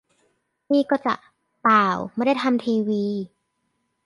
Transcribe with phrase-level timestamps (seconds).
[0.73, 1.13] นี่ก็จะ
[1.65, 3.05] ป่าว ไม่ได้ทำทีวี